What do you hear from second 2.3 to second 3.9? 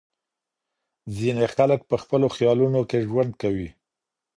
خيالونو کي ژوند کوي.